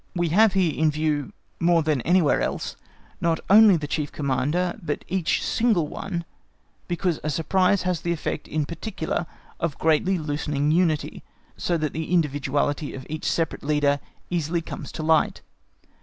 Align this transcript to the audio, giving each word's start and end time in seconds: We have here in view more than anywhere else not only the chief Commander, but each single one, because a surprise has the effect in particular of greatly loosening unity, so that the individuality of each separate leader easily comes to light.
We 0.15 0.29
have 0.29 0.53
here 0.53 0.73
in 0.73 0.89
view 0.89 1.31
more 1.59 1.83
than 1.83 2.01
anywhere 2.01 2.41
else 2.41 2.75
not 3.21 3.39
only 3.51 3.77
the 3.77 3.85
chief 3.85 4.11
Commander, 4.11 4.73
but 4.81 5.05
each 5.07 5.43
single 5.45 5.87
one, 5.87 6.25
because 6.87 7.19
a 7.23 7.29
surprise 7.29 7.83
has 7.83 8.01
the 8.01 8.11
effect 8.11 8.47
in 8.47 8.65
particular 8.65 9.27
of 9.59 9.77
greatly 9.77 10.17
loosening 10.17 10.71
unity, 10.71 11.21
so 11.55 11.77
that 11.77 11.93
the 11.93 12.11
individuality 12.11 12.95
of 12.95 13.05
each 13.11 13.25
separate 13.29 13.61
leader 13.61 13.99
easily 14.31 14.63
comes 14.63 14.91
to 14.93 15.03
light. 15.03 15.43